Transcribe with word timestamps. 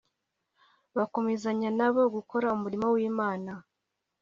bagakomezanya 0.95 1.69
na 1.79 1.87
bo 1.93 2.01
gukora 2.15 2.53
umurimo 2.57 2.85
w’Imana 2.95 3.51